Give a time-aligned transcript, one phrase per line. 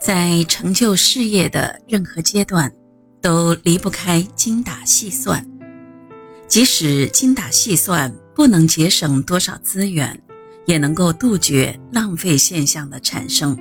[0.00, 2.72] 在成就事业的任何阶段，
[3.20, 5.44] 都离不开精打细算。
[6.46, 10.20] 即使精打细算不能节省多少资源，
[10.66, 13.56] 也能够杜绝浪费现象的产生。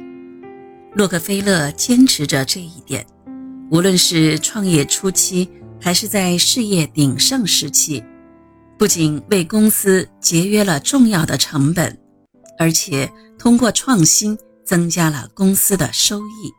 [0.93, 3.05] 洛克菲勒坚持着这一点，
[3.71, 5.49] 无论是创业初期，
[5.81, 8.03] 还是在事业鼎盛时期，
[8.77, 11.97] 不仅为公司节约了重要的成本，
[12.59, 16.53] 而且通过创新增加了公司的收益。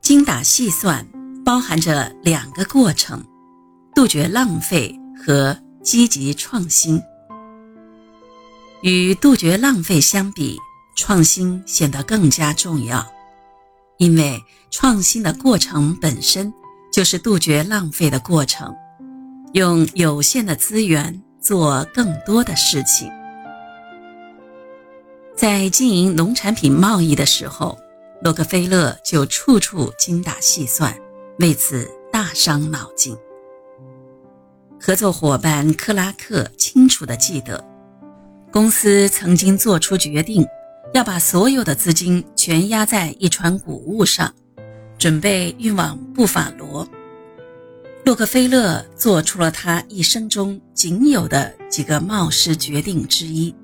[0.00, 1.06] 精打细算
[1.44, 3.22] 包含着两个过程：
[3.94, 7.02] 杜绝浪费和积极创新。
[8.82, 10.56] 与杜绝浪费相比，
[10.96, 13.06] 创新显得更加重要，
[13.98, 16.52] 因为创新的过程本身
[16.92, 18.74] 就是杜绝浪费的过程，
[19.52, 23.10] 用有限的资源做更多的事情。
[25.38, 27.78] 在经营农产品贸易的时候，
[28.24, 30.92] 洛克菲勒就处处精打细算，
[31.38, 33.16] 为此大伤脑筋。
[34.80, 37.64] 合作伙伴克拉克清楚地记得。
[38.50, 40.44] 公司曾经做出决定，
[40.92, 44.34] 要把所有的资金全压在一船谷物上，
[44.98, 46.84] 准备运往布法罗。
[48.04, 53.54] 洛克菲勒做出了他一生中仅有的几个冒失决定之一。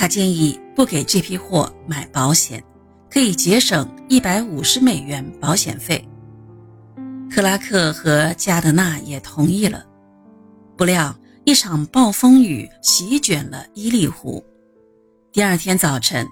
[0.00, 2.64] 他建议不给这批货买保险，
[3.10, 6.02] 可以节省一百五十美元保险费。
[7.30, 9.84] 克拉克和加德纳也同意了。
[10.74, 11.14] 不料。
[11.44, 14.44] 一场暴风雨席卷了伊利湖。
[15.32, 16.26] 第二天早晨，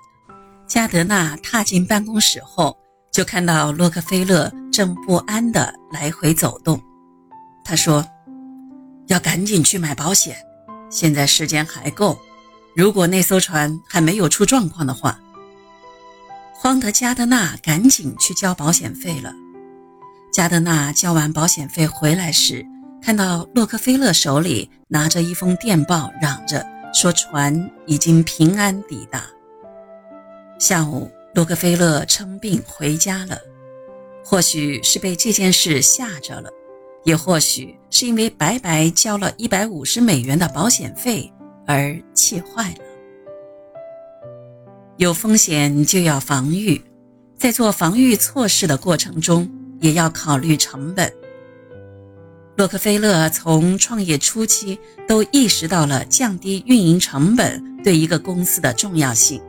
[0.67, 2.77] 加德纳踏进办公室后，
[3.11, 6.81] 就看到洛克菲勒正不安地来回走动。
[7.65, 8.07] 他说
[9.09, 10.37] ：“要赶紧去买保险，
[10.91, 12.17] 现在时间还够。
[12.79, 15.19] 如果那艘船还没有出状况的话。”
[16.55, 19.35] 慌得加德纳赶紧去交保险费了。
[20.33, 22.65] 加德纳交完保险费回来时，
[23.03, 26.65] 看到洛克菲勒手里拿着一封电报，嚷着
[26.95, 29.25] 说船已经平安抵达。
[30.61, 33.39] 下午，洛克菲勒称病回家了，
[34.25, 36.51] 或许是被这件事吓着了，
[37.05, 41.33] 也或许是因为白白交了一百五十美元的保险费
[41.69, 42.85] 而气坏了。
[44.97, 46.83] 有风险就要防御，
[47.37, 49.49] 在做防御措施的过程中，
[49.81, 51.13] 也要考虑成本。
[52.57, 59.41] 洛克菲勒从创业初期都意识到了降低运营成本对一个公司的重要性。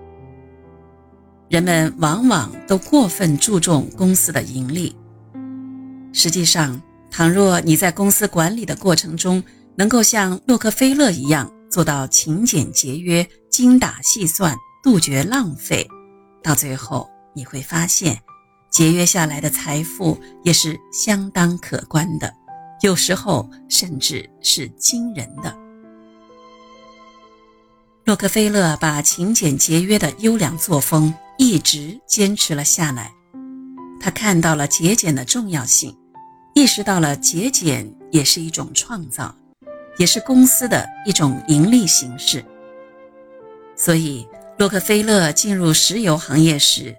[1.48, 4.96] 人们往往都过分注重公司的盈利。
[6.14, 6.80] 实际上，
[7.10, 9.42] 倘若你在公司管理的过程中
[9.76, 15.88] 能够像洛克菲勒一样做到勤俭节约、精打细算、杜绝浪费，
[16.42, 18.20] 到最后你会发现，
[18.72, 22.34] 节约下来的财富也是相当可观的。
[22.82, 25.56] 有时候甚至是惊人的。
[28.06, 33.12] 洛克菲勒把勤俭节约的优良作风一直坚持了下来。
[34.00, 35.96] 他看到了节俭的重要性，
[36.56, 39.36] 意识到了节俭也是一种创造，
[40.00, 42.44] 也是公司的一种盈利形式。
[43.76, 44.28] 所以，
[44.58, 46.96] 洛克菲勒进入石油行业时，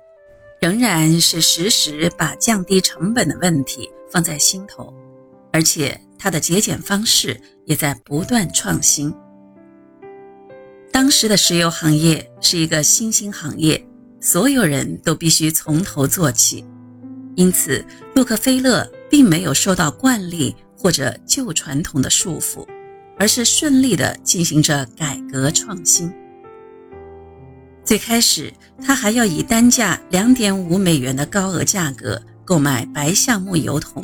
[0.60, 4.94] 仍然是时时把降低成本的问题放在心头。
[5.52, 9.12] 而且，他的节俭方式也在不断创新。
[10.92, 13.84] 当时的石油行业是一个新兴行业，
[14.20, 16.64] 所有人都必须从头做起，
[17.36, 17.84] 因此，
[18.14, 22.66] 洛克菲勒并没有受到惯例或者旧传统的束缚，
[23.20, 26.10] 而是顺利地进行着改革创新。
[27.84, 28.50] 最开始，
[28.82, 34.02] 他还要以单价两点五美元的高额价格购买白橡木油桶。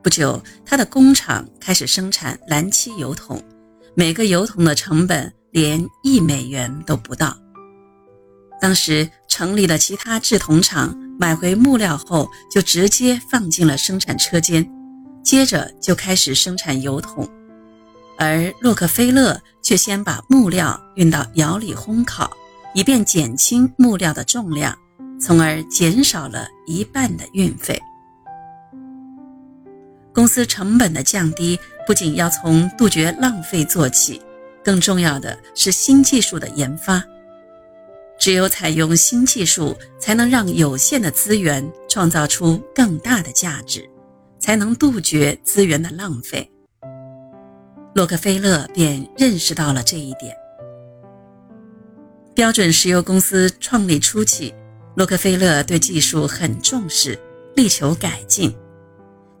[0.00, 3.42] 不久，他的工厂开始生产蓝漆油桶，
[3.96, 7.36] 每个油桶的成本连一美元都不到。
[8.60, 14.64] 当时城里的其他制铜厂买回木料后，就直接放进了生产车间，
[15.24, 17.28] 接着就开始生产油桶，
[18.18, 22.30] 而洛克菲勒却先把木料运到窑里烘烤，
[22.74, 24.76] 以便减轻木料的重量，
[25.20, 27.80] 从而减少了一半的运费。
[30.14, 34.20] 公司成本的降低不仅要从杜绝浪费做起，
[34.64, 37.04] 更重要的是新技术的研发。
[38.18, 43.86] 只有采用新技术，才能让有限的资源创造出更大的价值，
[44.38, 46.50] 才能杜绝资源的浪费。
[47.96, 50.36] 洛克菲勒便认识到了这一点。
[52.34, 54.54] 标准石油公司创立初期，
[54.96, 57.18] 洛克菲勒对技术很重视，
[57.54, 58.54] 力求改进。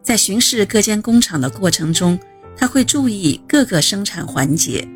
[0.02, 2.18] 在巡视各间工厂的过程中，
[2.56, 4.88] 他会注意各个生产环节，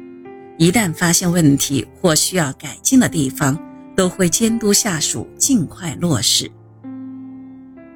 [0.57, 3.63] 一旦发现问题或需要改进的地方，
[3.95, 6.51] 都会监督下属尽快落实。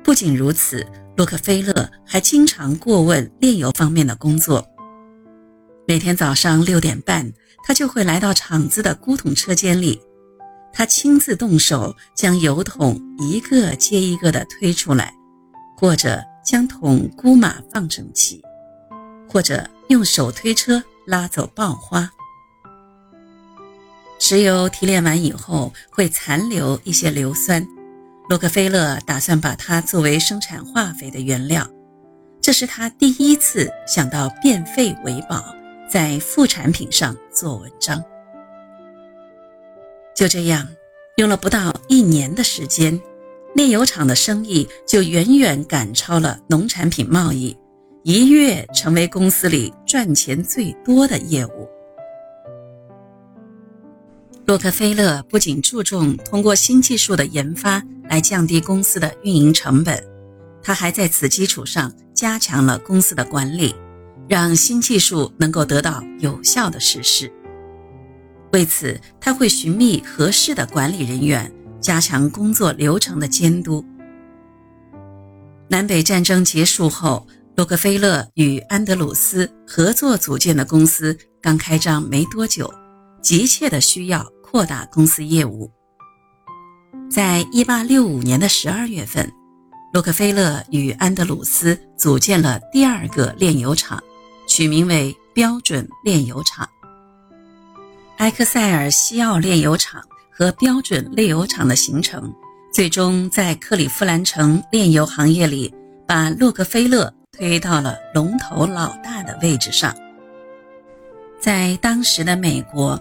[0.02, 4.62] 不仅如此，洛克菲勒还经常过问炼油方面的工作。
[5.86, 7.32] 每天早上六点半，
[7.66, 10.00] 他就会来到厂子的钴桶车间里，
[10.72, 15.14] 他亲自动手将油桶一个接一个地推出来，
[15.76, 18.42] 或者将桶箍码放整齐。
[19.26, 22.08] 或者用手推车拉走爆花。
[24.20, 27.66] 石油提炼完以后会残留一些硫酸，
[28.28, 31.68] 洛克菲勒打算把它作为生产化肥的原料。
[32.40, 35.44] 这是他第一次想到变废为宝，
[35.94, 38.02] 在副产品上做文章。
[40.12, 40.66] 就这样，
[41.18, 43.00] 用了不到一年的时间，
[43.54, 47.56] 炼油厂的生意就远远赶超了农产品贸易。
[48.02, 51.70] 一跃成为公司里赚钱最多的业务。
[54.46, 57.80] 洛克菲勒不仅注重通过新技术的研发
[58.10, 60.04] 来降低公司的运营成本，
[60.60, 63.72] 他还在此基础上加强了公司的管理，
[64.28, 67.32] 让新技术能够得到有效的实施。
[68.52, 73.84] 为此，他会寻觅合适的管理人员，加强工作流程的监督。
[75.68, 77.26] 南北战争结束后。
[77.56, 82.68] 洛克菲勒与安德鲁斯合作组建的公司刚开张没多久，
[83.22, 85.70] 急切的需要扩大公司业务。
[87.08, 89.30] 在1865年的12月份，
[89.92, 94.02] 洛克菲勒与安德鲁斯组建了第二个炼油厂，
[94.54, 96.68] 取名为标准炼油厂。
[98.18, 102.32] 埃克塞尔西奥炼油厂和标准炼油厂的形成，
[102.72, 105.74] 最终在克利夫兰城炼油行业里
[106.06, 107.12] 把洛克菲勒。
[107.36, 109.92] 推到了龙头老大的位置上。
[111.40, 112.96] 在当时的美国，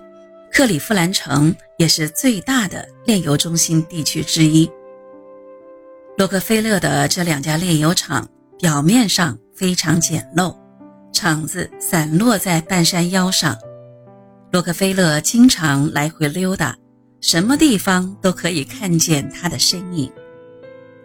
[0.52, 4.68] 克利夫兰城也是最大的炼油中心地区之一。
[6.18, 8.28] 洛克菲勒的这两家炼油厂
[8.58, 10.52] 表面上非常简陋，
[11.14, 13.56] 厂子散落在半山腰上。
[14.52, 16.76] 洛克菲勒经常来回溜达，
[17.22, 20.12] 什么地方都可以看见他的身影。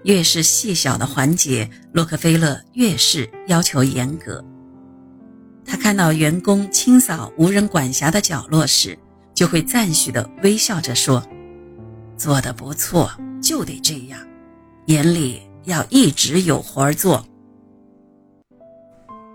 [0.05, 4.45] 越是细小的环节，洛克菲勒越是要求严格。
[5.65, 8.99] 他看到员工清扫无人管辖的角落时，
[9.35, 11.23] 就会赞许地微笑着说
[12.17, 13.11] ：“做得不错，
[13.43, 14.19] 就得这样，
[14.87, 17.25] 眼里要一直有活儿做。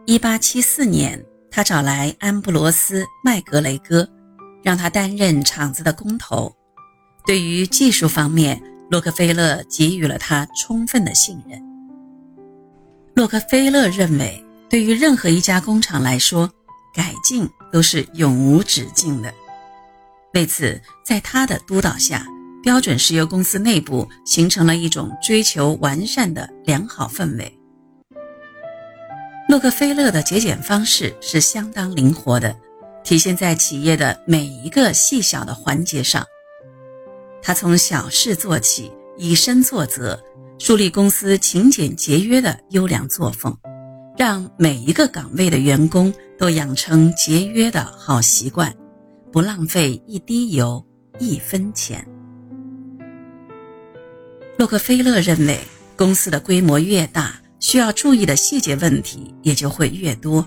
[0.07, 4.07] ”1874 年，他找来安布罗斯·麦格雷戈，
[4.63, 6.53] 让他担任厂子的工头，
[7.25, 8.61] 对于技术方面。
[8.91, 11.59] 洛克菲勒给予了他充分的信任。
[13.15, 16.51] 洛克菲勒认为，对于任何一家工厂来说，
[16.94, 19.33] 改进都是永无止境的。
[20.35, 22.27] 为此，在他的督导下，
[22.61, 27.59] 标准石油公司内部形成了一种追求完善的良好氛围。
[29.53, 32.57] 洛克菲勒的节俭方式是相当灵活的，
[33.03, 36.25] 体现在企业的每一个细小的环节上。
[37.39, 40.19] 他从小事做起，以身作则，
[40.57, 43.56] 树立公司勤俭节约的优良作风，
[44.18, 48.75] 让每一个岗位的员工都养成节约的好习惯，
[49.31, 50.83] 不浪费一滴油、
[51.19, 52.04] 一分钱。
[54.57, 55.59] 洛克菲勒认为，
[55.95, 60.45] 公司的规模越大，需要注意的细节问题也就会越多。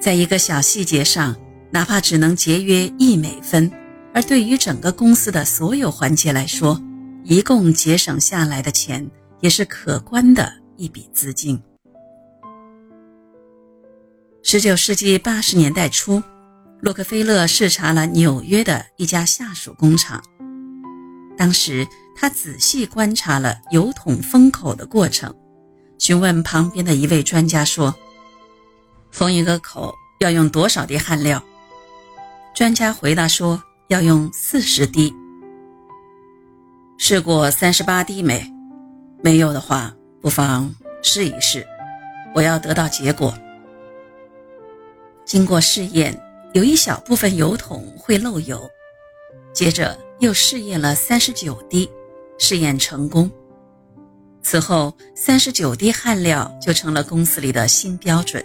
[0.00, 1.34] 在一个小细节上，
[1.72, 3.68] 哪怕只能节约一美分。
[4.14, 6.80] 而对于整个公司的所有环节来说，
[7.24, 11.60] 一共节省下来的钱也是可观的一笔资金。
[14.44, 16.22] 十九世纪八十年代初，
[16.80, 20.22] 洛克菲勒视察了纽约的一家下属工厂。
[21.36, 25.34] 当时他仔细观察了油桶封口的过程，
[25.98, 27.94] 询问旁边的一位专家说
[29.10, 31.42] ：“封一个口要用多少滴焊料？”
[32.54, 33.62] 专家回答说。
[33.88, 35.14] 要用四十滴，
[36.96, 38.50] 试过三十八滴没？
[39.22, 41.64] 没有的话，不妨试一试。
[42.34, 43.34] 我要得到结果。
[45.26, 46.18] 经过试验，
[46.54, 48.58] 有一小部分油桶会漏油。
[49.52, 51.88] 接着又试验了三十九滴，
[52.38, 53.30] 试验成功。
[54.44, 58.44] 此后，三十九滴焊料就成了公司里的新标准。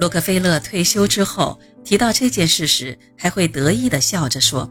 [0.00, 4.68] 洛克菲勒退休之后提到这件事时，还会得意地笑着说：“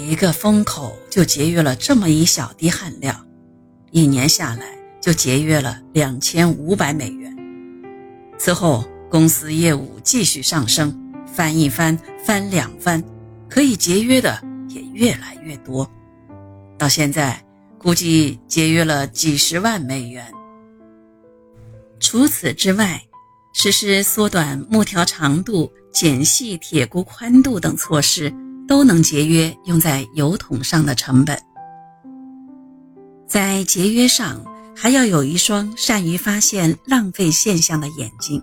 [0.00, 3.14] 一个风口就节约了这么一小滴汗料，
[3.92, 4.66] 一年下来
[4.98, 7.36] 就节约了两千五百美元。
[8.38, 13.04] 此后，公司业务继续上升，翻一番，翻两番，
[13.48, 15.88] 可以节约的也越来越多。
[16.78, 17.40] 到现在，
[17.78, 20.26] 估计节约了几十万美元。
[22.00, 23.02] 除此之外，
[23.54, 28.32] 实施缩短木条长度、减细铁箍宽度等措施，
[28.68, 31.40] 都能节约用在油桶上的成本。
[33.26, 34.44] 在节约上，
[34.76, 38.42] 还要有一双善于发现浪费现象的眼睛。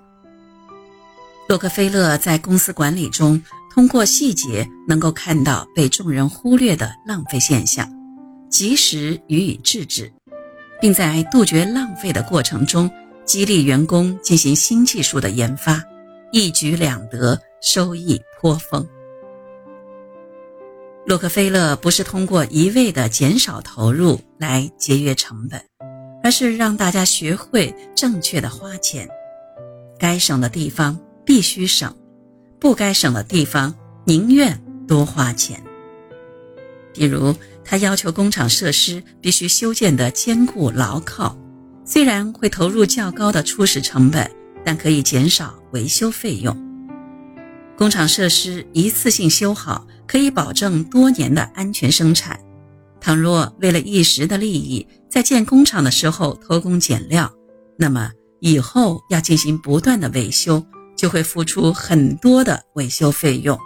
[1.47, 7.87] 洛克菲勒在公司管理中，通过细节能够看到被众人忽略的浪费现象，
[8.53, 10.13] 及时予以制止，
[10.79, 12.89] 并在杜绝浪费的过程中。
[13.25, 15.81] 激励员工进行新技术的研发，
[16.33, 18.85] 一举两得，收益颇丰。
[21.05, 25.59] 洛克菲勒不是通过一味的减少投入来节约成本，
[26.21, 29.07] 而是让大家学会正确的花钱，
[29.97, 31.95] 该省的地方必须省，
[32.59, 33.73] 不该省的地方
[34.05, 35.63] 宁愿多花钱。
[36.93, 37.33] 比如，
[37.65, 41.37] 他要求工厂设施必须修建得坚固牢靠。
[41.85, 44.29] 虽然会投入较高的初始成本，
[44.63, 46.57] 但可以减少维修费用。
[47.75, 52.39] 工厂设施一次性修好，可以保证多年的安全生产。
[53.01, 57.29] 倘若为了一时的利益，在建工厂的时候偷工减料，
[57.77, 60.65] 那么以后要进行不断的维修，
[60.95, 63.59] 就会付出很多的维修费用。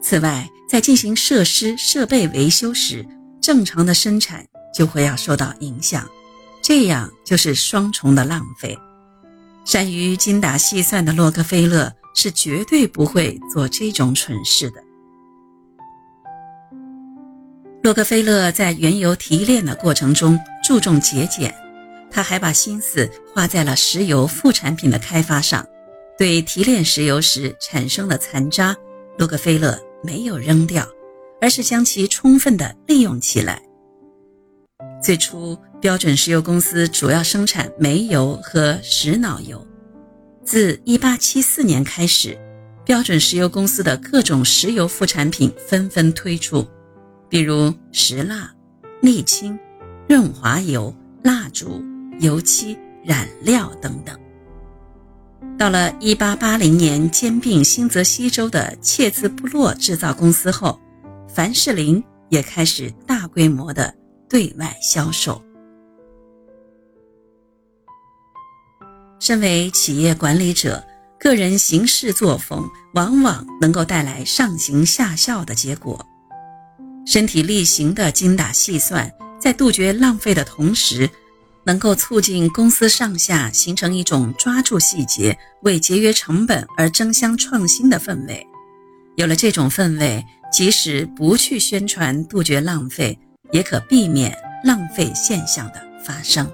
[0.00, 3.06] 此外，在进行设施设备维修时，
[3.40, 4.44] 正常的生产
[4.74, 6.08] 就会要受到影响。
[6.62, 8.76] 这样就是双重的浪费。
[9.64, 14.82] 善于精打细算的洛克菲勒是绝对不会做这种蠢事的。
[17.82, 21.54] 洛克菲勒在原油提炼的过程中注重节俭，
[22.10, 25.64] 他还把心思花在了石油副产品的开发上。
[26.16, 28.74] 对提炼石油时产生的残渣，
[29.18, 30.86] 洛克菲勒没有扔掉，
[31.40, 33.60] 而是将其充分的利用起来。
[35.02, 39.66] 最初，标准石油公司主要生产煤油和石脑油。
[40.44, 42.38] 自1874年开始，
[42.84, 46.66] 标准石油公司的各种石油副产品纷纷推出，
[47.28, 48.54] 比如石蜡、
[49.02, 49.58] 沥青、
[50.06, 51.82] 润滑油、蜡烛、
[52.20, 54.18] 油漆、染料等等。
[55.58, 60.80] 到了1880年兼并新泽西州的切兹部落制造公司后，
[61.28, 63.94] 凡士林也开始大规模的。
[64.26, 65.40] 对外销售。
[69.20, 70.82] 身为企业管理者，
[71.20, 76.04] 个人行事作风往往能够带来上行下效的结果。
[77.06, 79.08] 身体力行的精打细算，
[79.38, 81.08] 在杜绝浪费的同时，
[81.64, 88.46] 能够促进公司上下形成一种抓住细节、为节约成本而争相创新的氛围。
[89.16, 93.18] 有了这种氛围，即使不去宣传杜绝浪费。
[93.52, 96.50] 也可避免浪费现象的发生。